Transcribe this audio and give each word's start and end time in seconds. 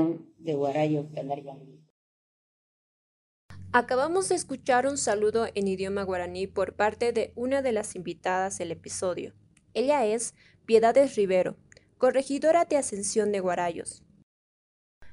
y 0.00 0.08
de 0.38 1.22
Acabamos 3.72 4.30
de 4.30 4.34
escuchar 4.34 4.86
un 4.86 4.96
saludo 4.96 5.46
en 5.54 5.68
idioma 5.68 6.02
guaraní 6.02 6.46
por 6.46 6.74
parte 6.74 7.12
de 7.12 7.32
una 7.36 7.60
de 7.60 7.72
las 7.72 7.96
invitadas 7.96 8.58
del 8.58 8.72
episodio. 8.72 9.34
Ella 9.74 10.06
es 10.06 10.34
Piedades 10.64 11.16
Rivero, 11.16 11.56
corregidora 11.98 12.64
de 12.64 12.78
Ascensión 12.78 13.30
de 13.30 13.40
Guarayos. 13.40 14.02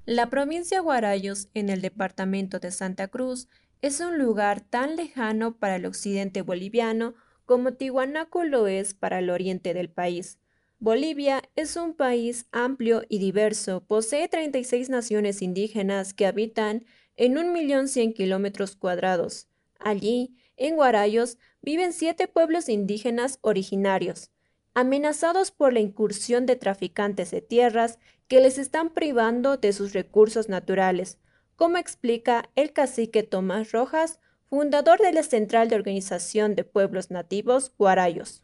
La 0.05 0.29
provincia 0.29 0.79
Guarayos, 0.79 1.49
en 1.53 1.69
el 1.69 1.81
departamento 1.81 2.59
de 2.59 2.71
Santa 2.71 3.07
Cruz, 3.07 3.49
es 3.81 3.99
un 3.99 4.17
lugar 4.17 4.61
tan 4.61 4.95
lejano 4.95 5.57
para 5.57 5.75
el 5.75 5.85
occidente 5.85 6.41
boliviano 6.41 7.15
como 7.45 7.73
Tihuanaco 7.73 8.43
lo 8.43 8.67
es 8.67 8.93
para 8.93 9.19
el 9.19 9.29
oriente 9.29 9.73
del 9.73 9.89
país. 9.89 10.39
Bolivia 10.79 11.41
es 11.55 11.77
un 11.77 11.93
país 11.93 12.47
amplio 12.51 13.03
y 13.07 13.19
diverso, 13.19 13.85
posee 13.85 14.27
36 14.27 14.89
naciones 14.89 15.41
indígenas 15.41 16.13
que 16.13 16.25
habitan 16.25 16.85
en 17.15 17.35
1.100.000 17.35 18.13
kilómetros 18.13 18.75
cuadrados. 18.75 19.47
Allí, 19.79 20.35
en 20.57 20.75
Guarayos, 20.75 21.37
viven 21.61 21.93
siete 21.93 22.27
pueblos 22.27 22.67
indígenas 22.69 23.39
originarios, 23.41 24.31
amenazados 24.73 25.51
por 25.51 25.71
la 25.73 25.79
incursión 25.79 26.45
de 26.45 26.55
traficantes 26.55 27.31
de 27.31 27.41
tierras 27.41 27.97
que 28.27 28.41
les 28.41 28.57
están 28.57 28.93
privando 28.93 29.57
de 29.57 29.71
sus 29.71 29.93
recursos 29.93 30.49
naturales, 30.49 31.19
como 31.55 31.77
explica 31.77 32.49
el 32.55 32.73
cacique 32.73 33.23
Tomás 33.23 33.71
Rojas, 33.71 34.19
fundador 34.49 34.99
de 34.99 35.11
la 35.11 35.23
Central 35.23 35.69
de 35.69 35.75
Organización 35.75 36.55
de 36.55 36.63
Pueblos 36.63 37.11
Nativos 37.11 37.73
Guarayos. 37.77 38.43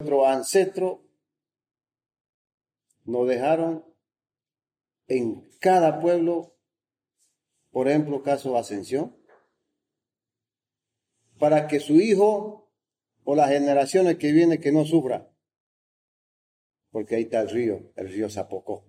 Nuestro 0.00 0.26
ancestro 0.26 1.04
nos 3.04 3.26
dejaron 3.28 3.84
en 5.06 5.48
cada 5.60 6.00
pueblo, 6.00 6.56
por 7.70 7.88
ejemplo, 7.88 8.22
caso 8.22 8.56
Ascensión, 8.56 9.16
para 11.38 11.66
que 11.66 11.80
su 11.80 11.94
hijo 11.94 12.70
o 13.24 13.34
las 13.34 13.48
generaciones 13.50 14.18
que 14.18 14.32
vienen 14.32 14.60
que 14.60 14.72
no 14.72 14.84
sufra 14.84 15.30
porque 16.90 17.16
ahí 17.16 17.22
está 17.22 17.40
el 17.40 17.50
río, 17.50 17.92
el 17.96 18.08
río 18.08 18.30
Zapocó. 18.30 18.84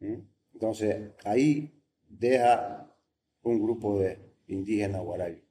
¿Mm? 0.00 0.20
Entonces, 0.56 1.10
ahí 1.24 1.82
deja 2.08 2.90
un 3.42 3.62
grupo 3.62 3.98
de 3.98 4.32
indígenas 4.46 5.02
guarayos, 5.02 5.42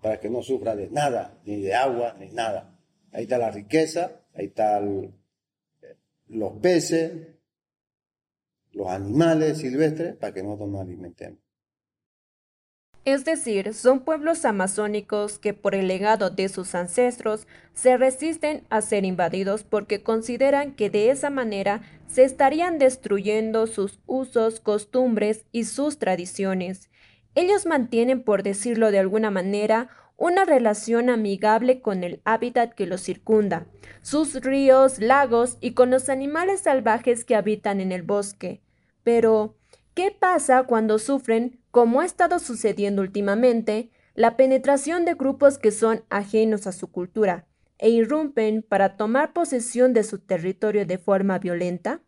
para 0.00 0.20
que 0.20 0.30
no 0.30 0.42
sufra 0.42 0.76
de 0.76 0.88
nada, 0.90 1.40
ni 1.44 1.60
de 1.60 1.74
agua, 1.74 2.14
ni 2.16 2.30
nada. 2.30 2.78
Ahí 3.10 3.24
está 3.24 3.36
la 3.36 3.50
riqueza, 3.50 4.22
ahí 4.32 4.46
están 4.46 5.12
los 6.28 6.52
peces, 6.60 7.34
los 8.70 8.86
animales 8.86 9.58
silvestres, 9.58 10.14
para 10.14 10.32
que 10.32 10.44
nosotros 10.44 10.68
nos 10.68 10.82
alimentemos. 10.82 11.40
Es 13.10 13.24
decir, 13.24 13.74
son 13.74 14.04
pueblos 14.04 14.44
amazónicos 14.44 15.40
que 15.40 15.52
por 15.52 15.74
el 15.74 15.88
legado 15.88 16.30
de 16.30 16.48
sus 16.48 16.76
ancestros 16.76 17.48
se 17.74 17.96
resisten 17.96 18.62
a 18.70 18.82
ser 18.82 19.04
invadidos 19.04 19.64
porque 19.64 20.04
consideran 20.04 20.76
que 20.76 20.90
de 20.90 21.10
esa 21.10 21.28
manera 21.28 21.82
se 22.06 22.22
estarían 22.22 22.78
destruyendo 22.78 23.66
sus 23.66 23.98
usos, 24.06 24.60
costumbres 24.60 25.44
y 25.50 25.64
sus 25.64 25.98
tradiciones. 25.98 26.88
Ellos 27.34 27.66
mantienen, 27.66 28.22
por 28.22 28.44
decirlo 28.44 28.92
de 28.92 29.00
alguna 29.00 29.32
manera, 29.32 29.88
una 30.16 30.44
relación 30.44 31.10
amigable 31.10 31.80
con 31.80 32.04
el 32.04 32.20
hábitat 32.24 32.74
que 32.74 32.86
los 32.86 33.02
circunda, 33.02 33.66
sus 34.02 34.40
ríos, 34.40 35.00
lagos 35.00 35.58
y 35.60 35.72
con 35.72 35.90
los 35.90 36.08
animales 36.10 36.60
salvajes 36.60 37.24
que 37.24 37.34
habitan 37.34 37.80
en 37.80 37.90
el 37.90 38.04
bosque. 38.04 38.60
Pero, 39.02 39.56
¿qué 39.94 40.14
pasa 40.16 40.62
cuando 40.62 41.00
sufren 41.00 41.59
como 41.70 42.00
ha 42.00 42.04
estado 42.04 42.38
sucediendo 42.38 43.02
últimamente, 43.02 43.90
la 44.14 44.36
penetración 44.36 45.04
de 45.04 45.14
grupos 45.14 45.58
que 45.58 45.70
son 45.70 46.04
ajenos 46.10 46.66
a 46.66 46.72
su 46.72 46.90
cultura 46.90 47.46
e 47.78 47.90
irrumpen 47.90 48.62
para 48.62 48.96
tomar 48.96 49.32
posesión 49.32 49.92
de 49.94 50.04
su 50.04 50.18
territorio 50.18 50.84
de 50.84 50.98
forma 50.98 51.38
violenta? 51.38 52.02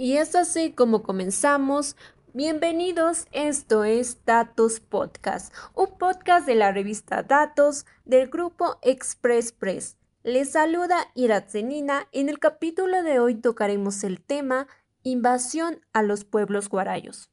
Y 0.00 0.18
es 0.18 0.36
así 0.36 0.70
como 0.70 1.02
comenzamos. 1.02 1.96
Bienvenidos, 2.32 3.26
esto 3.32 3.82
es 3.82 4.24
Datos 4.24 4.78
Podcast, 4.78 5.52
un 5.74 5.98
podcast 5.98 6.46
de 6.46 6.54
la 6.54 6.70
revista 6.70 7.24
Datos 7.24 7.84
del 8.04 8.28
grupo 8.28 8.78
Express 8.82 9.50
Press. 9.50 9.96
Les 10.22 10.52
saluda 10.52 11.08
Iratzenina. 11.16 12.06
En 12.12 12.28
el 12.28 12.38
capítulo 12.38 13.02
de 13.02 13.18
hoy 13.18 13.34
tocaremos 13.34 14.04
el 14.04 14.20
tema 14.20 14.68
Invasión 15.02 15.80
a 15.92 16.04
los 16.04 16.24
pueblos 16.24 16.68
guarayos. 16.68 17.32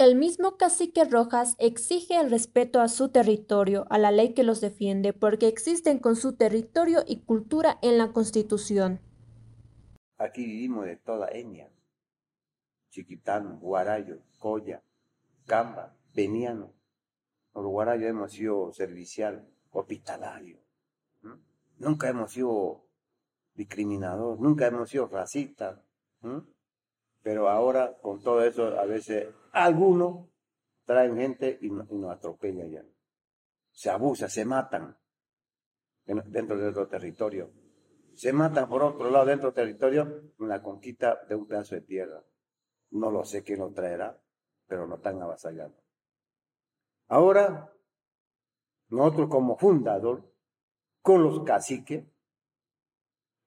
El 0.00 0.16
mismo 0.16 0.56
cacique 0.56 1.04
Rojas 1.04 1.56
exige 1.58 2.18
el 2.18 2.30
respeto 2.30 2.80
a 2.80 2.88
su 2.88 3.10
territorio, 3.10 3.84
a 3.90 3.98
la 3.98 4.10
ley 4.10 4.32
que 4.32 4.44
los 4.44 4.62
defiende, 4.62 5.12
porque 5.12 5.46
existen 5.46 5.98
con 5.98 6.16
su 6.16 6.36
territorio 6.36 7.04
y 7.06 7.20
cultura 7.20 7.78
en 7.82 7.98
la 7.98 8.10
Constitución. 8.14 8.98
Aquí 10.16 10.42
vivimos 10.46 10.86
de 10.86 10.96
toda 10.96 11.28
etnia. 11.28 11.70
Chiquitano, 12.88 13.58
Guarayo, 13.58 14.22
Coya, 14.38 14.82
Camba, 15.44 15.94
Peniano. 16.14 16.72
Los 17.54 17.66
guarayos 17.66 18.08
hemos 18.08 18.32
sido 18.32 18.72
servicial, 18.72 19.46
hospitalario. 19.70 20.60
Nunca 21.76 22.08
hemos 22.08 22.32
sido 22.32 22.86
discriminadores, 23.52 24.40
nunca 24.40 24.66
hemos 24.66 24.88
sido 24.88 25.08
racistas. 25.08 25.78
Pero 27.22 27.48
ahora, 27.48 27.98
con 28.00 28.22
todo 28.22 28.42
eso, 28.42 28.78
a 28.78 28.84
veces 28.86 29.28
algunos 29.52 30.28
traen 30.84 31.16
gente 31.16 31.58
y, 31.60 31.70
nos 31.70 32.10
atropellan 32.10 32.70
ya. 32.70 32.84
Se 33.72 33.90
abusa, 33.90 34.28
se 34.28 34.44
matan 34.44 34.96
dentro 36.04 36.58
de 36.58 36.68
otro 36.68 36.88
territorio. 36.88 37.52
Se 38.14 38.32
matan 38.32 38.68
por 38.68 38.82
otro 38.82 39.10
lado 39.10 39.26
dentro 39.26 39.50
del 39.50 39.54
territorio 39.54 40.32
en 40.38 40.48
la 40.48 40.62
conquista 40.62 41.24
de 41.28 41.34
un 41.34 41.46
pedazo 41.46 41.76
de 41.76 41.82
tierra. 41.82 42.22
No 42.90 43.10
lo 43.10 43.24
sé 43.24 43.42
quién 43.42 43.60
lo 43.60 43.72
traerá, 43.72 44.20
pero 44.66 44.86
no 44.86 44.96
están 44.96 45.22
avasallando. 45.22 45.80
Ahora, 47.08 47.72
nosotros 48.88 49.28
como 49.28 49.56
fundador, 49.56 50.28
con 51.02 51.22
los 51.22 51.44
caciques, 51.44 52.04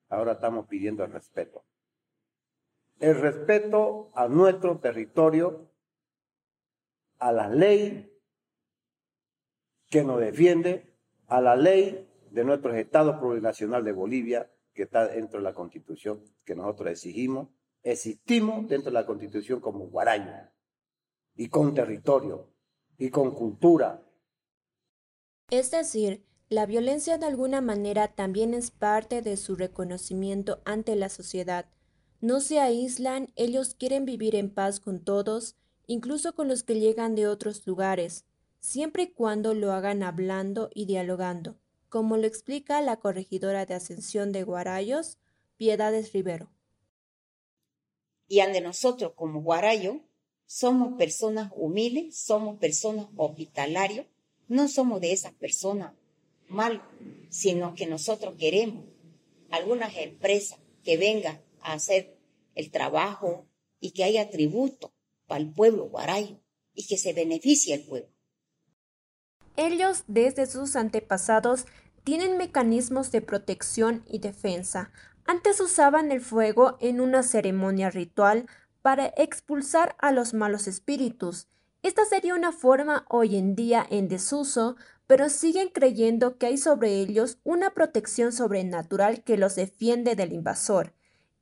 ahora 0.10 0.34
estamos 0.34 0.68
pidiendo 0.68 1.04
el 1.04 1.12
respeto. 1.12 1.66
El 3.04 3.20
respeto 3.20 4.12
a 4.16 4.30
nuestro 4.30 4.80
territorio 4.80 5.70
a 7.20 7.34
la 7.34 7.50
ley 7.50 8.18
que 9.90 10.06
nos 10.06 10.22
defiende, 10.22 10.96
a 11.28 11.42
la 11.42 11.58
ley 11.58 12.10
de 12.32 12.46
nuestro 12.46 12.74
Estado 12.74 13.20
Plurinacional 13.20 13.84
de 13.84 13.92
Bolivia, 13.92 14.50
que 14.74 14.84
está 14.84 15.10
dentro 15.10 15.40
de 15.40 15.44
la 15.44 15.54
Constitución 15.54 16.24
que 16.46 16.56
nosotros 16.56 16.92
exigimos. 16.92 17.50
Existimos 17.82 18.70
dentro 18.70 18.90
de 18.90 18.94
la 18.94 19.06
Constitución 19.06 19.60
como 19.60 19.88
guaraña, 19.88 20.54
y 21.36 21.50
con 21.50 21.74
territorio, 21.74 22.54
y 22.98 23.10
con 23.10 23.36
cultura. 23.36 24.02
Es 25.50 25.72
decir, 25.72 26.26
la 26.48 26.66
violencia 26.66 27.18
de 27.18 27.26
alguna 27.26 27.60
manera 27.60 28.16
también 28.16 28.54
es 28.54 28.72
parte 28.72 29.22
de 29.22 29.36
su 29.36 29.58
reconocimiento 29.58 30.62
ante 30.64 30.96
la 30.96 31.10
sociedad. 31.10 31.66
No 32.24 32.40
se 32.40 32.62
aíslan, 32.62 33.34
ellos 33.36 33.76
quieren 33.78 34.06
vivir 34.06 34.36
en 34.36 34.50
paz 34.50 34.80
con 34.80 35.04
todos 35.04 35.58
incluso 35.88 36.34
con 36.34 36.48
los 36.48 36.64
que 36.64 36.80
llegan 36.80 37.16
de 37.16 37.28
otros 37.28 37.68
lugares, 37.68 38.24
siempre 38.62 39.04
y 39.04 39.08
cuando 39.12 39.54
lo 39.54 39.74
hagan 39.74 40.04
hablando 40.04 40.70
y 40.74 40.86
dialogando, 40.86 41.58
como 41.90 42.16
lo 42.16 42.26
explica 42.26 42.82
la 42.82 42.96
corregidora 42.96 43.66
de 43.66 43.74
Ascensión 43.74 44.32
de 44.32 44.44
Guarayos, 44.44 45.18
Piedades 45.58 46.14
Rivero. 46.14 46.50
Y 48.30 48.40
ante 48.40 48.62
nosotros 48.62 49.12
como 49.18 49.42
guarayo 49.42 50.00
somos 50.46 50.94
personas 50.94 51.52
humildes, 51.58 52.16
somos 52.16 52.58
personas 52.58 53.08
hospitalarias, 53.18 54.08
no 54.48 54.70
somos 54.70 55.02
de 55.02 55.12
esas 55.12 55.34
personas 55.34 55.92
mal, 56.48 56.82
sino 57.28 57.76
que 57.76 57.86
nosotros 57.86 58.36
queremos 58.40 58.86
algunas 59.50 59.94
empresas 59.98 60.58
que 60.86 60.96
vengan 60.96 61.42
hacer 61.72 62.20
el 62.56 62.72
trabajo 62.72 63.48
y 63.80 63.92
que 63.92 64.04
haya 64.04 64.30
tributo 64.30 64.94
para 65.28 65.42
el 65.42 65.54
pueblo 65.54 65.86
guarayo 65.86 66.40
y 66.74 66.86
que 66.88 66.98
se 66.98 67.14
beneficie 67.14 67.76
el 67.76 67.86
pueblo. 67.86 68.10
Ellos, 69.56 70.04
desde 70.08 70.46
sus 70.48 70.76
antepasados, 70.76 71.66
tienen 72.04 72.38
mecanismos 72.38 73.12
de 73.12 73.22
protección 73.22 74.04
y 74.08 74.20
defensa. 74.20 74.92
Antes 75.26 75.62
usaban 75.62 76.12
el 76.12 76.22
fuego 76.22 76.78
en 76.82 77.00
una 77.00 77.24
ceremonia 77.24 77.90
ritual 77.90 78.48
para 78.82 79.14
expulsar 79.16 79.96
a 80.00 80.12
los 80.12 80.34
malos 80.34 80.68
espíritus. 80.68 81.48
Esta 81.82 82.04
sería 82.06 82.36
una 82.36 82.52
forma 82.52 83.06
hoy 83.10 83.38
en 83.38 83.56
día 83.56 83.86
en 83.90 84.08
desuso, 84.08 84.76
pero 85.08 85.30
siguen 85.30 85.70
creyendo 85.70 86.38
que 86.38 86.48
hay 86.48 86.58
sobre 86.58 87.00
ellos 87.00 87.38
una 87.44 87.74
protección 87.74 88.32
sobrenatural 88.32 89.24
que 89.24 89.38
los 89.38 89.56
defiende 89.56 90.16
del 90.16 90.34
invasor. 90.34 90.94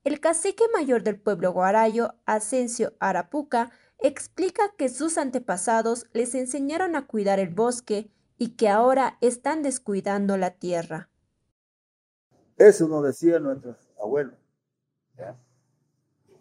El 0.03 0.19
cacique 0.19 0.63
mayor 0.74 1.03
del 1.03 1.19
pueblo 1.19 1.53
guarayo, 1.53 2.15
Asensio 2.25 2.94
Arapuca, 3.00 3.71
explica 4.00 4.74
que 4.75 4.89
sus 4.89 5.19
antepasados 5.19 6.07
les 6.12 6.33
enseñaron 6.33 6.95
a 6.95 7.06
cuidar 7.06 7.39
el 7.39 7.53
bosque 7.53 8.09
y 8.39 8.56
que 8.56 8.68
ahora 8.68 9.18
están 9.21 9.62
descuidando 9.62 10.38
la 10.38 10.51
tierra. 10.56 11.09
Eso 12.57 12.88
nos 12.88 13.03
decía 13.03 13.38
nuestros 13.39 13.77
abuelos. 14.01 14.33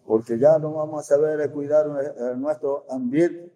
Porque 0.06 0.38
ya 0.38 0.58
no 0.58 0.72
vamos 0.72 1.00
a 1.00 1.02
saber 1.14 1.50
cuidar 1.50 1.86
nuestro 2.36 2.86
ambiente. 2.90 3.52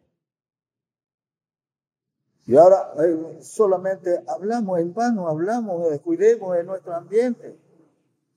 Y 2.46 2.56
ahora 2.56 2.92
eh, 3.02 3.38
solamente 3.40 4.22
hablamos 4.28 4.78
en 4.78 4.92
vano, 4.92 5.28
hablamos, 5.28 5.98
cuidemos 6.00 6.54
de 6.54 6.64
nuestro 6.64 6.94
ambiente, 6.94 7.58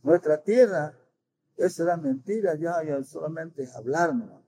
nuestra 0.01 0.41
tierra. 0.41 0.93
Esa 1.57 1.83
era 1.83 1.98
mentira, 1.98 2.56
ya, 2.56 3.04
solamente 3.04 3.68
hablarnos. 3.75 4.44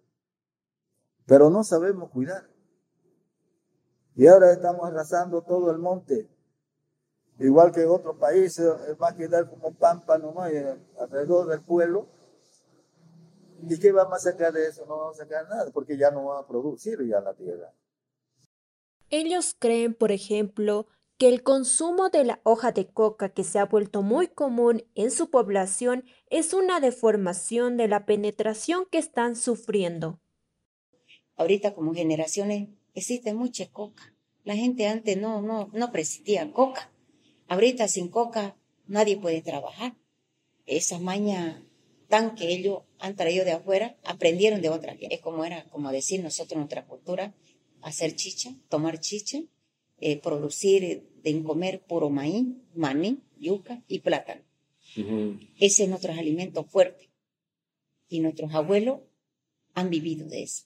Pero 1.25 1.49
no 1.49 1.63
sabemos 1.63 2.09
cuidar. 2.11 2.47
Y 4.15 4.27
ahora 4.27 4.51
estamos 4.53 4.87
arrasando 4.87 5.41
todo 5.41 5.71
el 5.71 5.79
monte. 5.79 6.29
Igual 7.39 7.71
que 7.71 7.81
en 7.81 7.89
otros 7.89 8.17
países, 8.17 8.65
va 9.01 9.09
a 9.09 9.15
quedar 9.15 9.49
como 9.49 9.73
pampa 9.73 10.17
nomás 10.17 10.51
alrededor 10.99 11.47
del 11.47 11.61
pueblo. 11.61 12.07
¿Y 13.61 13.79
qué 13.79 13.91
vamos 13.91 14.17
a 14.17 14.31
sacar 14.31 14.53
de 14.53 14.67
eso? 14.67 14.85
No 14.85 14.97
vamos 14.97 15.19
a 15.19 15.23
sacar 15.23 15.49
nada, 15.49 15.71
porque 15.71 15.97
ya 15.97 16.11
no 16.11 16.25
va 16.25 16.39
a 16.39 16.47
producir 16.47 16.99
ya 17.07 17.21
la 17.21 17.33
tierra. 17.33 17.73
Ellos 19.09 19.55
creen, 19.57 19.95
por 19.95 20.11
ejemplo, 20.11 20.87
que 21.19 21.27
el 21.27 21.43
consumo 21.43 22.09
de 22.09 22.23
la 22.23 22.39
hoja 22.43 22.71
de 22.71 22.87
coca 22.87 23.33
que 23.33 23.43
se 23.43 23.59
ha 23.59 23.65
vuelto 23.65 24.01
muy 24.01 24.29
común 24.29 24.85
en 24.95 25.11
su 25.11 25.29
población 25.29 26.05
es 26.29 26.53
una 26.53 26.79
deformación 26.79 27.75
de 27.75 27.89
la 27.89 28.05
penetración 28.05 28.85
que 28.89 28.99
están 28.99 29.35
sufriendo. 29.35 30.21
Ahorita 31.35 31.75
como 31.75 31.93
generaciones 31.93 32.69
existe 32.93 33.33
mucha 33.33 33.69
coca. 33.69 34.15
La 34.45 34.55
gente 34.55 34.87
antes 34.87 35.17
no, 35.17 35.41
no, 35.41 35.69
no 35.73 35.91
presistía 35.91 36.49
coca. 36.53 36.89
Ahorita 37.49 37.89
sin 37.89 38.07
coca 38.07 38.55
nadie 38.87 39.17
puede 39.17 39.41
trabajar. 39.41 39.97
Esa 40.65 40.99
maña 40.99 41.61
tan 42.07 42.33
que 42.33 42.47
ellos 42.47 42.83
han 42.97 43.17
traído 43.17 43.43
de 43.43 43.51
afuera, 43.51 43.97
aprendieron 44.05 44.61
de 44.61 44.69
otra. 44.69 44.95
Es 45.01 45.19
como 45.19 45.43
era, 45.43 45.65
como 45.65 45.91
decir 45.91 46.23
nosotros 46.23 46.53
en 46.53 46.59
nuestra 46.59 46.85
cultura, 46.87 47.35
hacer 47.81 48.15
chicha, 48.15 48.55
tomar 48.69 49.01
chicha, 49.01 49.39
eh, 50.01 50.17
producir, 50.21 51.08
de 51.23 51.43
comer 51.43 51.81
puro 51.87 52.09
maíz, 52.09 52.45
maní, 52.75 53.19
yuca 53.37 53.83
y 53.87 53.99
plátano. 53.99 54.41
Ese 55.59 55.83
es 55.83 55.89
nuestro 55.89 56.13
alimento 56.13 56.63
fuerte. 56.63 57.09
Y 58.07 58.19
nuestros 58.21 58.53
abuelos 58.53 58.99
han 59.75 59.89
vivido 59.89 60.27
de 60.27 60.43
eso. 60.43 60.65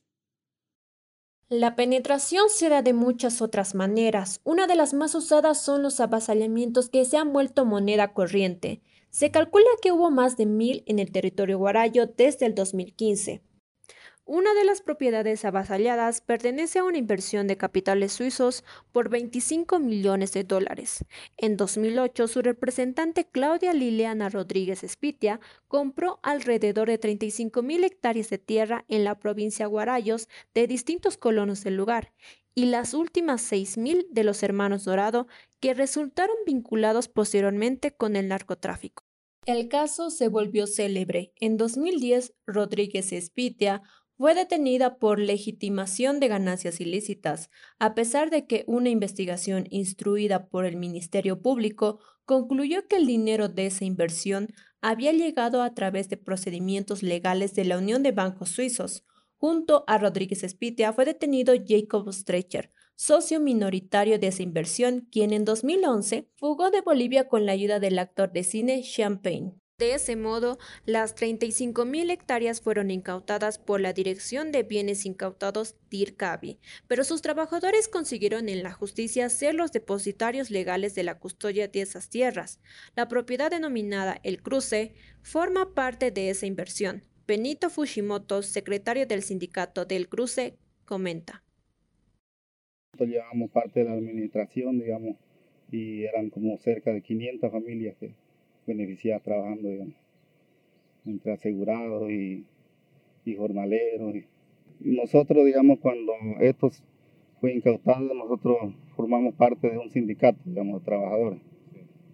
La 1.50 1.76
penetración 1.76 2.50
se 2.50 2.70
da 2.70 2.82
de 2.82 2.94
muchas 2.94 3.42
otras 3.42 3.76
maneras. 3.76 4.42
Una 4.44 4.66
de 4.66 4.76
las 4.76 4.94
más 4.94 5.14
usadas 5.14 5.62
son 5.62 5.84
los 5.84 6.00
avasallamientos 6.00 6.90
que 6.90 7.06
se 7.06 7.18
han 7.18 7.32
vuelto 7.34 7.66
moneda 7.66 8.14
corriente. 8.14 8.82
Se 9.10 9.30
calcula 9.30 9.68
que 9.82 9.92
hubo 9.92 10.10
más 10.10 10.38
de 10.38 10.48
mil 10.48 10.84
en 10.88 10.98
el 10.98 11.12
territorio 11.12 11.60
guarayo 11.60 12.08
desde 12.08 12.48
el 12.48 12.56
2015. 12.56 13.44
Una 14.26 14.54
de 14.54 14.64
las 14.64 14.82
propiedades 14.82 15.44
avasalladas 15.44 16.22
pertenece 16.22 16.80
a 16.80 16.86
una 16.86 16.98
inversión 16.98 17.46
de 17.46 17.58
capitales 17.58 18.14
suizos 18.14 18.64
por 18.94 19.10
25 19.10 19.80
millones 19.80 20.32
de 20.32 20.46
dólares. 20.46 21.04
En 21.36 21.58
2008, 21.58 22.30
su 22.30 22.42
representante 22.42 23.26
Claudia 23.26 23.74
Liliana 23.74 24.30
Rodríguez 24.30 24.82
Espitia 24.86 25.42
compró 25.68 26.22
alrededor 26.24 26.88
de 26.88 26.98
35 26.98 27.62
mil 27.64 27.84
hectáreas 27.84 28.30
de 28.30 28.38
tierra 28.38 28.86
en 28.88 29.04
la 29.04 29.20
provincia 29.20 29.66
Guarayos 29.66 30.30
de 30.54 30.68
distintos 30.68 31.18
colonos 31.18 31.62
del 31.66 31.76
lugar 31.76 32.14
y 32.56 32.68
las 32.68 32.94
últimas 32.94 33.42
6 33.42 33.78
mil 33.78 34.08
de 34.10 34.24
los 34.24 34.42
hermanos 34.42 34.86
Dorado 34.86 35.28
que 35.60 35.74
resultaron 35.74 36.38
vinculados 36.46 37.10
posteriormente 37.10 37.94
con 37.94 38.16
el 38.16 38.30
narcotráfico. 38.30 39.04
El 39.46 39.68
caso 39.68 40.10
se 40.10 40.30
volvió 40.30 40.68
célebre. 40.68 41.34
En 41.42 41.58
2010, 41.58 42.34
Rodríguez 42.48 43.12
Espitia 43.12 43.82
fue 44.18 44.36
detenida 44.36 44.98
por 44.98 45.20
legitimación 45.20 46.20
de 46.20 46.28
ganancias 46.28 46.80
ilícitas, 46.80 47.50
a 47.80 47.96
pesar 47.96 48.30
de 48.30 48.46
que 48.46 48.64
una 48.68 48.90
investigación 48.90 49.66
instruida 49.70 50.48
por 50.48 50.66
el 50.66 50.78
Ministerio 50.78 51.42
Público 51.42 52.00
concluyó 52.26 52.88
que 52.88 52.96
el 52.96 53.06
dinero 53.06 53.50
de 53.50 53.66
esa 53.66 53.86
inversión 53.86 54.48
había 54.82 55.12
llegado 55.12 55.62
a 55.62 55.74
través 55.74 56.10
de 56.10 56.18
procedimientos 56.18 57.04
legales 57.04 57.56
de 57.56 57.66
la 57.66 57.78
Unión 57.78 58.04
de 58.04 58.12
Bancos 58.12 58.50
Suizos. 58.50 59.04
Junto 59.38 59.84
a 59.88 59.98
Rodríguez 59.98 60.44
Espitia 60.44 60.94
fue 60.94 61.06
detenido 61.06 61.54
Jacob 61.68 62.12
Strecher, 62.14 62.72
socio 62.96 63.40
minoritario 63.40 64.20
de 64.20 64.28
esa 64.28 64.44
inversión, 64.44 65.08
quien 65.12 65.34
en 65.34 65.44
2011 65.44 66.30
fugó 66.36 66.72
de 66.72 66.82
Bolivia 66.82 67.28
con 67.28 67.46
la 67.46 67.52
ayuda 67.52 67.80
del 67.80 68.00
actor 68.00 68.32
de 68.32 68.44
cine 68.44 68.84
Champagne. 68.84 69.63
De 69.80 69.96
ese 69.96 70.16
modo, 70.16 70.60
las 70.86 71.16
35.000 71.16 72.12
hectáreas 72.12 72.62
fueron 72.62 72.92
incautadas 72.92 73.58
por 73.58 73.82
la 73.82 73.92
Dirección 73.92 74.52
de 74.52 74.62
Bienes 74.62 75.04
Incautados 75.06 75.76
DIRCABI, 75.90 76.60
pero 76.88 77.04
sus 77.04 77.24
trabajadores 77.24 77.88
consiguieron 77.88 78.50
en 78.50 78.62
la 78.62 78.72
justicia 78.72 79.28
ser 79.30 79.56
los 79.56 79.72
depositarios 79.72 80.52
legales 80.52 80.94
de 80.94 81.02
la 81.02 81.18
custodia 81.18 81.68
de 81.68 81.82
esas 81.82 82.10
tierras. 82.10 82.62
La 82.96 83.08
propiedad 83.08 83.50
denominada 83.50 84.20
El 84.22 84.44
Cruce 84.44 84.94
forma 85.24 85.74
parte 85.74 86.12
de 86.12 86.30
esa 86.30 86.46
inversión. 86.46 87.02
Benito 87.28 87.72
Fushimoto, 87.72 88.44
secretario 88.44 89.08
del 89.08 89.24
sindicato 89.24 89.86
del 89.86 90.08
Cruce, 90.08 90.56
comenta. 90.86 91.44
Llevamos 93.00 93.50
parte 93.50 93.80
de 93.80 93.86
la 93.88 93.94
administración, 93.94 94.80
digamos, 94.80 95.18
y 95.72 96.04
eran 96.04 96.30
como 96.30 96.60
cerca 96.60 96.94
de 96.94 97.02
500 97.02 97.52
familias 97.52 97.98
que 98.00 98.14
beneficiadas 98.66 99.24
trabajando, 99.24 99.70
digamos, 99.70 99.96
entre 101.06 101.34
asegurados 101.34 102.10
y, 102.10 102.46
jornaleros. 103.36 104.16
Y, 104.16 104.26
nosotros, 104.92 105.46
digamos, 105.46 105.80
cuando 105.80 106.14
esto 106.42 106.72
fue 107.40 107.54
incautado, 107.54 108.14
nosotros 108.14 108.74
formamos 108.96 109.34
parte 109.36 109.70
de 109.70 109.78
un 109.78 109.90
sindicato, 109.90 110.40
digamos, 110.46 110.82
de 110.82 110.86
trabajadores, 110.86 111.40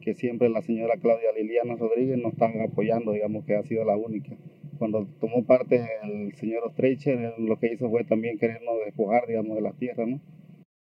que 0.01 0.13
siempre 0.13 0.49
la 0.49 0.61
señora 0.61 0.97
Claudia 0.97 1.31
Liliana 1.35 1.75
Rodríguez 1.75 2.17
nos 2.17 2.33
estaba 2.33 2.63
apoyando, 2.63 3.11
digamos, 3.11 3.45
que 3.45 3.55
ha 3.55 3.63
sido 3.63 3.85
la 3.85 3.97
única. 3.97 4.35
Cuando 4.77 5.07
tomó 5.19 5.43
parte 5.43 5.85
el 6.03 6.33
señor 6.35 6.71
Streicher, 6.71 7.33
lo 7.37 7.59
que 7.59 7.73
hizo 7.73 7.89
fue 7.89 8.05
también 8.05 8.37
querernos 8.37 8.75
despojar, 8.85 9.27
digamos, 9.27 9.55
de 9.55 9.61
la 9.61 9.73
tierra, 9.73 10.05
¿no? 10.05 10.21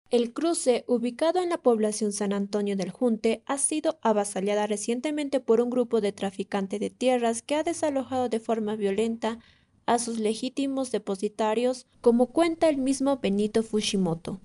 El 0.08 0.32
cruce, 0.32 0.84
ubicado 0.86 1.42
en 1.42 1.48
la 1.48 1.58
población 1.58 2.12
San 2.12 2.32
Antonio 2.32 2.76
del 2.76 2.90
Junte, 2.90 3.42
ha 3.44 3.58
sido 3.58 3.98
avasallada 4.02 4.68
recientemente 4.68 5.40
por 5.40 5.60
un 5.60 5.68
grupo 5.68 6.00
de 6.00 6.12
traficantes 6.12 6.78
de 6.78 6.90
tierras 6.90 7.42
que 7.42 7.56
ha 7.56 7.64
desalojado 7.64 8.28
de 8.28 8.38
forma 8.38 8.76
violenta 8.76 9.40
a 9.84 9.98
sus 9.98 10.20
legítimos 10.20 10.92
depositarios, 10.92 11.88
como 12.00 12.28
cuenta 12.28 12.68
el 12.68 12.78
mismo 12.78 13.18
Benito 13.20 13.64
Fushimoto. 13.64 14.40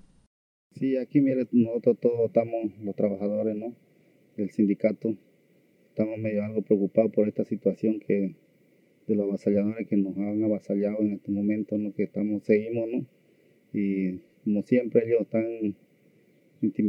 Sí, 0.72 0.96
aquí 0.96 1.20
mire, 1.20 1.46
nosotros 1.52 1.96
todos 2.00 2.26
estamos, 2.26 2.72
los 2.82 2.96
trabajadores 2.96 3.54
¿no? 3.54 3.72
del 4.36 4.50
sindicato, 4.50 5.16
estamos 5.90 6.18
medio 6.18 6.44
algo 6.44 6.62
preocupados 6.62 7.12
por 7.12 7.28
esta 7.28 7.44
situación 7.44 8.00
que 8.00 8.34
de 9.06 9.14
los 9.14 9.28
avasalladores 9.28 9.86
que 9.86 9.96
nos 9.96 10.16
han 10.16 10.42
avasallado 10.42 11.02
en 11.02 11.12
este 11.12 11.30
momento, 11.30 11.78
¿no? 11.78 11.92
que 11.94 12.02
estamos, 12.02 12.42
seguimos, 12.42 12.88
¿no? 12.90 13.06
Y 13.72 14.20
como 14.44 14.62
siempre 14.62 15.04
ellos 15.06 15.22
están 15.22 15.76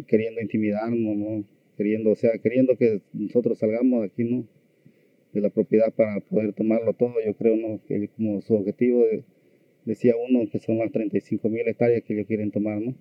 queriendo 0.08 0.42
intimidarnos, 0.42 1.16
¿no? 1.16 1.44
Queriendo, 1.78 2.12
o 2.12 2.16
sea, 2.16 2.38
queriendo 2.38 2.78
que 2.78 3.02
nosotros 3.14 3.58
salgamos 3.58 4.02
de 4.02 4.08
aquí, 4.08 4.24
¿no? 4.24 4.46
de 5.34 5.42
la 5.42 5.50
propiedad 5.50 5.92
para 5.94 6.20
poder 6.22 6.54
tomarlo 6.54 6.94
todo. 6.94 7.16
Yo 7.26 7.36
creo 7.36 7.56
¿no? 7.58 7.82
que 7.88 8.08
como 8.10 8.42
su 8.42 8.54
objetivo, 8.54 9.04
decía 9.84 10.14
uno, 10.16 10.48
que 10.50 10.60
son 10.60 10.78
las 10.78 10.92
35 10.92 11.50
mil 11.50 11.68
hectáreas 11.68 12.04
que 12.04 12.14
ellos 12.14 12.28
quieren 12.28 12.52
tomar. 12.52 12.80
¿no? 12.80 12.94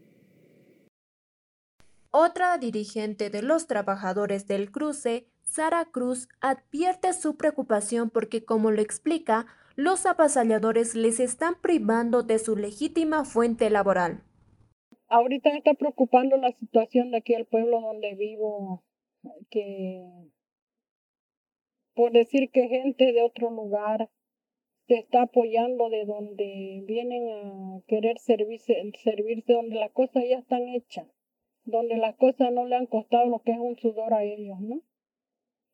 Otra 2.11 2.59
dirigente 2.59 3.31
de 3.31 3.43
los 3.43 3.67
trabajadores 3.67 4.47
del 4.47 4.71
cruce, 4.71 5.27
Sara 5.45 5.85
Cruz, 5.91 6.29
advierte 6.41 7.13
su 7.13 7.37
preocupación 7.37 8.11
porque, 8.11 8.45
como 8.45 8.71
lo 8.71 8.81
explica, 8.81 9.47
los 9.77 10.07
avasalladores 10.07 10.95
les 10.95 11.21
están 11.21 11.55
privando 11.61 12.23
de 12.23 12.39
su 12.39 12.57
legítima 12.57 13.25
fuente 13.25 13.71
laboral. 13.71 14.23
Ahorita 15.14 15.50
me 15.50 15.59
está 15.59 15.75
preocupando 15.75 16.38
la 16.38 16.52
situación 16.52 17.11
de 17.11 17.19
aquí 17.19 17.35
al 17.35 17.45
pueblo 17.45 17.83
donde 17.83 18.14
vivo, 18.14 18.83
que 19.50 20.00
por 21.95 22.12
decir 22.12 22.50
que 22.50 22.66
gente 22.69 23.12
de 23.12 23.21
otro 23.21 23.50
lugar 23.50 24.09
se 24.87 24.95
está 24.95 25.25
apoyando 25.25 25.90
de 25.90 26.07
donde 26.07 26.83
vienen 26.87 27.28
a 27.28 27.83
querer 27.87 28.19
servirse, 28.21 28.75
servirse 29.04 29.52
donde 29.52 29.76
las 29.76 29.90
cosas 29.92 30.25
ya 30.26 30.38
están 30.38 30.66
hechas, 30.69 31.07
donde 31.64 31.99
las 31.99 32.16
cosas 32.16 32.50
no 32.50 32.64
le 32.64 32.76
han 32.76 32.87
costado 32.87 33.26
lo 33.26 33.40
que 33.40 33.52
es 33.52 33.59
un 33.59 33.76
sudor 33.76 34.14
a 34.14 34.25
ellos, 34.25 34.61
¿no? 34.61 34.81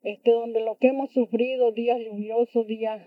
Este, 0.03 0.33
donde 0.33 0.63
lo 0.63 0.79
que 0.79 0.89
hemos 0.89 1.13
sufrido, 1.13 1.71
días 1.71 2.01
lluviosos, 2.01 2.67
días, 2.67 3.07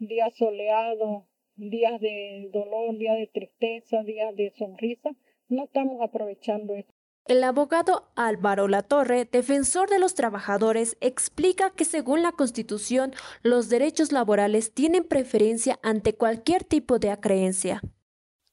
días 0.00 0.34
soleados, 0.34 1.22
días 1.54 2.00
de 2.00 2.50
dolor, 2.52 2.98
días 2.98 3.16
de 3.16 3.28
tristeza, 3.28 4.02
días 4.02 4.34
de 4.34 4.50
sonrisa, 4.50 5.16
no 5.48 5.64
estamos 5.64 6.00
aprovechando 6.02 6.74
eso. 6.74 6.92
El 7.24 7.44
abogado 7.44 8.10
Álvaro 8.16 8.68
Latorre, 8.68 9.26
defensor 9.26 9.90
de 9.90 9.98
los 9.98 10.14
trabajadores, 10.14 10.96
explica 11.02 11.70
que 11.70 11.84
según 11.84 12.22
la 12.22 12.32
Constitución, 12.32 13.14
los 13.42 13.68
derechos 13.68 14.12
laborales 14.12 14.72
tienen 14.72 15.04
preferencia 15.04 15.78
ante 15.82 16.14
cualquier 16.14 16.64
tipo 16.64 16.98
de 16.98 17.10
acreencia. 17.10 17.82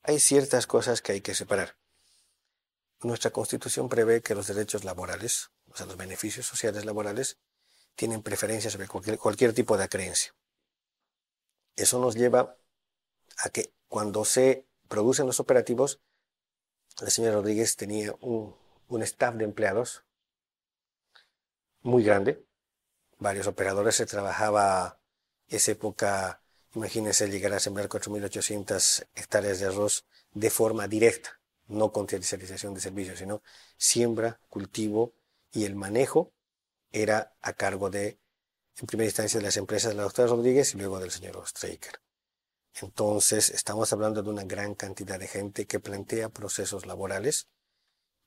Hay 0.04 0.20
ciertas 0.20 0.68
cosas 0.68 1.02
que 1.02 1.14
hay 1.14 1.22
que 1.22 1.36
separar. 1.36 1.78
Nuestra 3.02 3.32
Constitución 3.32 3.88
prevé 3.88 4.22
que 4.22 4.36
los 4.36 4.48
derechos 4.48 4.84
laborales, 4.84 5.52
o 5.72 5.78
sea, 5.78 5.86
los 5.86 5.96
beneficios 5.96 6.46
sociales 6.46 6.84
laborales, 6.84 7.38
tienen 7.96 8.24
preferencia 8.24 8.70
sobre 8.70 8.88
cualquier, 8.88 9.18
cualquier 9.18 9.54
tipo 9.54 9.78
de 9.78 9.86
acreencia. 9.86 10.36
Eso 11.78 12.00
nos 12.00 12.16
lleva 12.16 12.58
a 13.38 13.50
que 13.50 13.74
cuando 13.88 14.26
se 14.26 14.68
producen 14.90 15.28
los 15.28 15.40
operativos, 15.40 16.02
la 17.02 17.10
señora 17.10 17.36
Rodríguez 17.36 17.76
tenía 17.76 18.14
un 18.22 19.04
staff 19.04 19.36
de 19.36 19.44
empleados 19.44 20.04
muy 21.82 22.04
grande, 22.04 22.44
varios 23.20 23.48
operadores, 23.48 23.96
se 23.96 24.06
trabajaba 24.06 25.00
esa 25.48 25.72
época, 25.72 26.42
imagínense 26.74 27.30
llegar 27.30 27.54
a 27.54 27.60
sembrar 27.60 27.88
4.800 27.88 29.08
hectáreas 29.16 29.60
de 29.60 29.68
arroz 29.68 30.06
de 30.34 30.50
forma 30.50 30.88
directa, 30.88 31.40
no 31.68 31.92
con 31.92 32.08
tercerización 32.08 32.74
de 32.74 32.82
servicios, 32.82 33.20
sino 33.20 33.44
siembra, 33.78 34.40
cultivo 34.50 35.14
y 35.52 35.66
el 35.66 35.76
manejo 35.76 36.34
era 36.92 37.36
a 37.42 37.54
cargo 37.54 37.90
de, 37.90 38.20
en 38.78 38.88
primera 38.88 39.08
instancia, 39.08 39.40
de 39.40 39.46
las 39.46 39.58
empresas 39.58 39.92
de 39.92 39.98
la 39.98 40.04
doctora 40.04 40.30
Rodríguez 40.30 40.74
y 40.74 40.78
luego 40.78 41.00
del 41.00 41.12
señor 41.12 41.42
Streiker. 41.48 42.05
Entonces, 42.82 43.50
estamos 43.50 43.94
hablando 43.94 44.22
de 44.22 44.30
una 44.30 44.44
gran 44.44 44.76
cantidad 44.76 45.18
de 45.18 45.28
gente 45.28 45.66
que 45.66 45.80
plantea 45.80 46.30
procesos 46.30 46.86
laborales 46.86 47.48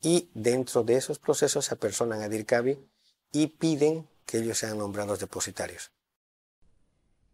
y 0.00 0.30
dentro 0.34 0.84
de 0.84 0.96
esos 0.96 1.18
procesos 1.18 1.66
se 1.66 1.74
apersonan 1.74 2.22
a 2.22 2.28
DIRCABI 2.28 2.78
y 3.32 3.48
piden 3.48 4.08
que 4.24 4.38
ellos 4.38 4.58
sean 4.58 4.78
nombrados 4.78 5.20
depositarios. 5.20 5.92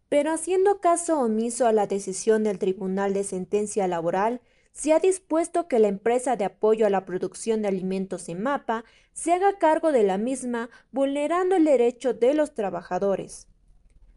Pero 0.09 0.31
haciendo 0.31 0.81
caso 0.81 1.19
omiso 1.19 1.67
a 1.67 1.73
la 1.73 1.87
decisión 1.87 2.43
del 2.43 2.59
Tribunal 2.59 3.13
de 3.13 3.23
Sentencia 3.23 3.87
Laboral, 3.87 4.41
se 4.71 4.91
ha 4.91 4.99
dispuesto 4.99 5.67
que 5.67 5.79
la 5.79 5.87
empresa 5.87 6.35
de 6.35 6.45
apoyo 6.45 6.85
a 6.85 6.89
la 6.89 7.05
producción 7.05 7.61
de 7.61 7.69
alimentos 7.69 8.27
en 8.27 8.43
MAPA 8.43 8.83
se 9.13 9.31
haga 9.31 9.57
cargo 9.57 9.93
de 9.93 10.03
la 10.03 10.17
misma, 10.17 10.69
vulnerando 10.91 11.55
el 11.55 11.63
derecho 11.63 12.13
de 12.13 12.33
los 12.33 12.53
trabajadores. 12.53 13.47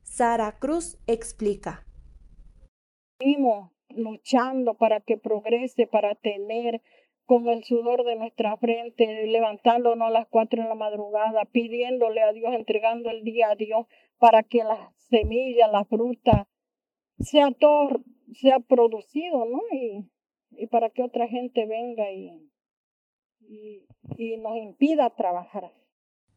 Sara 0.02 0.58
Cruz 0.58 0.98
explica. 1.06 1.87
Seguimos 3.18 3.72
luchando 3.88 4.74
para 4.74 5.00
que 5.00 5.16
progrese, 5.16 5.88
para 5.88 6.14
tener 6.14 6.82
con 7.24 7.48
el 7.48 7.64
sudor 7.64 8.04
de 8.04 8.14
nuestra 8.14 8.56
frente, 8.56 9.26
levantándonos 9.26 10.08
a 10.08 10.10
las 10.10 10.28
cuatro 10.28 10.62
de 10.62 10.68
la 10.68 10.76
madrugada, 10.76 11.44
pidiéndole 11.46 12.22
a 12.22 12.32
Dios, 12.32 12.54
entregando 12.54 13.10
el 13.10 13.24
día 13.24 13.50
a 13.50 13.56
Dios 13.56 13.86
para 14.18 14.44
que 14.44 14.62
las 14.62 14.94
semillas, 15.10 15.70
la 15.72 15.84
fruta, 15.84 16.48
sea 17.18 17.50
todo, 17.50 18.02
sea 18.32 18.60
producido, 18.60 19.44
¿no? 19.46 19.62
Y, 19.72 20.08
y 20.50 20.66
para 20.68 20.90
que 20.90 21.02
otra 21.02 21.26
gente 21.26 21.66
venga 21.66 22.10
y, 22.12 22.48
y, 23.40 23.84
y 24.16 24.36
nos 24.36 24.56
impida 24.56 25.10
trabajar. 25.10 25.72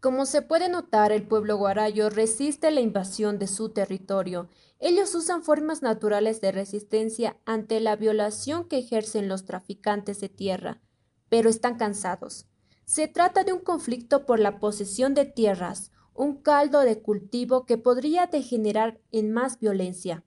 Como 0.01 0.25
se 0.25 0.41
puede 0.41 0.67
notar, 0.67 1.11
el 1.11 1.27
pueblo 1.27 1.57
guarayo 1.57 2.09
resiste 2.09 2.71
la 2.71 2.81
invasión 2.81 3.37
de 3.37 3.45
su 3.45 3.69
territorio. 3.69 4.49
Ellos 4.79 5.13
usan 5.13 5.43
formas 5.43 5.83
naturales 5.83 6.41
de 6.41 6.51
resistencia 6.51 7.37
ante 7.45 7.79
la 7.79 7.95
violación 7.95 8.67
que 8.67 8.79
ejercen 8.79 9.27
los 9.27 9.45
traficantes 9.45 10.19
de 10.19 10.27
tierra, 10.27 10.81
pero 11.29 11.51
están 11.51 11.77
cansados. 11.77 12.47
Se 12.85 13.07
trata 13.07 13.43
de 13.43 13.53
un 13.53 13.59
conflicto 13.59 14.25
por 14.25 14.39
la 14.39 14.59
posesión 14.59 15.13
de 15.13 15.25
tierras, 15.25 15.91
un 16.15 16.41
caldo 16.41 16.79
de 16.79 17.03
cultivo 17.03 17.67
que 17.67 17.77
podría 17.77 18.25
degenerar 18.25 18.99
en 19.11 19.31
más 19.31 19.59
violencia. 19.59 20.25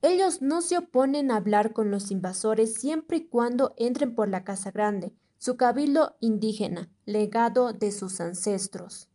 Ellos 0.00 0.40
no 0.40 0.62
se 0.62 0.78
oponen 0.78 1.30
a 1.30 1.36
hablar 1.36 1.74
con 1.74 1.90
los 1.90 2.10
invasores 2.10 2.74
siempre 2.74 3.18
y 3.18 3.28
cuando 3.28 3.74
entren 3.76 4.14
por 4.14 4.30
la 4.30 4.44
Casa 4.44 4.70
Grande, 4.70 5.14
su 5.42 5.56
cabildo 5.56 6.14
indígena, 6.20 6.88
legado 7.04 7.72
de 7.72 7.90
sus 7.90 8.20
ancestros. 8.20 9.08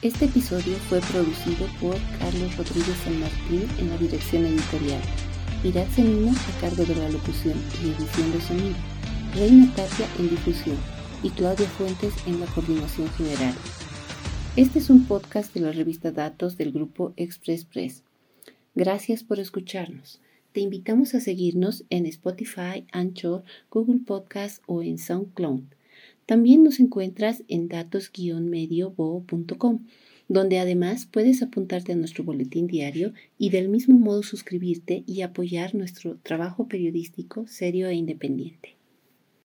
Este 0.00 0.26
episodio 0.26 0.76
fue 0.88 1.00
producido 1.00 1.66
por 1.80 1.96
Carlos 2.20 2.56
Rodríguez 2.56 2.96
San 3.02 3.18
Martín 3.18 3.68
en 3.80 3.90
la 3.90 3.96
dirección 3.96 4.46
editorial, 4.46 5.02
Pirat 5.64 5.90
Senino 5.90 6.30
a 6.30 6.60
cargo 6.60 6.84
de 6.84 6.94
la 6.94 7.08
locución 7.08 7.60
y 7.82 7.88
edición 7.88 8.30
de 8.30 8.40
sonido, 8.40 8.76
Reina 9.34 9.74
Tapia 9.74 10.06
en 10.20 10.30
difusión 10.30 10.97
y 11.22 11.30
Claudia 11.30 11.66
Fuentes 11.66 12.14
en 12.26 12.40
la 12.40 12.46
coordinación 12.46 13.08
general. 13.10 13.54
Este 14.56 14.78
es 14.78 14.90
un 14.90 15.06
podcast 15.06 15.54
de 15.54 15.60
la 15.60 15.72
revista 15.72 16.12
Datos 16.12 16.56
del 16.56 16.72
grupo 16.72 17.12
Express 17.16 17.64
Press. 17.64 18.04
Gracias 18.74 19.24
por 19.24 19.40
escucharnos. 19.40 20.20
Te 20.52 20.60
invitamos 20.60 21.14
a 21.14 21.20
seguirnos 21.20 21.84
en 21.90 22.06
Spotify, 22.06 22.86
Anchor, 22.92 23.42
Google 23.70 24.00
Podcast 24.06 24.62
o 24.66 24.82
en 24.82 24.98
SoundCloud. 24.98 25.62
También 26.26 26.62
nos 26.62 26.78
encuentras 26.78 27.42
en 27.48 27.68
datos-mediobo.com, 27.68 29.86
donde 30.28 30.58
además 30.58 31.08
puedes 31.10 31.42
apuntarte 31.42 31.92
a 31.92 31.96
nuestro 31.96 32.22
boletín 32.22 32.66
diario 32.66 33.14
y 33.38 33.48
del 33.50 33.68
mismo 33.68 33.98
modo 33.98 34.22
suscribirte 34.22 35.02
y 35.06 35.22
apoyar 35.22 35.74
nuestro 35.74 36.18
trabajo 36.22 36.68
periodístico 36.68 37.46
serio 37.48 37.88
e 37.88 37.94
independiente. 37.94 38.77